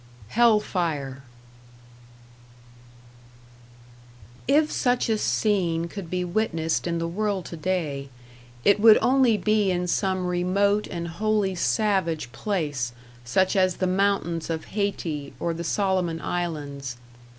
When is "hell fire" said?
0.29-1.21